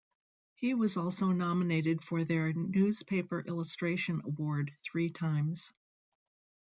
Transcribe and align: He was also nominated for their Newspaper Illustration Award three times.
He 0.55 0.73
was 0.73 0.97
also 0.97 1.27
nominated 1.27 2.03
for 2.03 2.25
their 2.25 2.51
Newspaper 2.53 3.39
Illustration 3.39 4.23
Award 4.25 4.71
three 4.81 5.11
times. 5.11 5.71